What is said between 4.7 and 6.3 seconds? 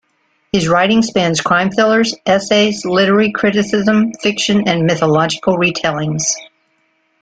mythological retellings.